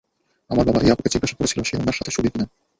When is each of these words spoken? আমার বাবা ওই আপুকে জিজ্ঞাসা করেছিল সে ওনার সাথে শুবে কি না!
আমার 0.49 0.65
বাবা 0.67 0.79
ওই 0.81 0.93
আপুকে 0.93 1.11
জিজ্ঞাসা 1.13 1.35
করেছিল 1.37 1.59
সে 1.63 1.75
ওনার 1.77 1.97
সাথে 1.97 2.11
শুবে 2.11 2.29
কি 2.31 2.37
না! 2.39 2.45